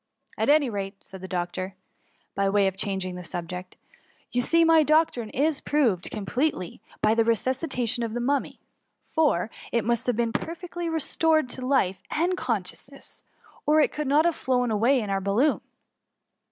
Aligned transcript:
<' 0.21 0.25
At 0.39 0.49
any 0.49 0.67
rate/' 0.67 1.03
said 1.03 1.21
the 1.21 1.27
doctor, 1.27 1.75
by 2.33 2.49
way 2.49 2.65
of 2.65 2.75
changing 2.75 3.13
the 3.13 3.23
subject, 3.23 3.75
'* 4.03 4.31
you 4.31 4.41
see 4.41 4.65
my 4.65 4.81
doctrine 4.81 5.29
is 5.29 5.61
proved 5.61 6.09
completely 6.09 6.81
by 7.03 7.13
the 7.13 7.21
resusdtation 7.23 8.03
of 8.03 8.15
the 8.15 8.19
Mummy, 8.19 8.59
for 9.03 9.51
it 9.71 9.85
must 9.85 10.07
have 10.07 10.15
been 10.15 10.33
perfectly 10.33 10.89
re 10.89 10.99
stored 10.99 11.49
to 11.49 11.63
life 11.63 12.01
and 12.09 12.35
consciousness, 12.35 13.21
or 13.67 13.79
it 13.79 13.91
could 13.91 14.07
not 14.07 14.25
have 14.25 14.35
flown 14.35 14.71
away 14.71 15.01
with 15.01 15.11
our 15.11 15.21
balloon." 15.21 15.61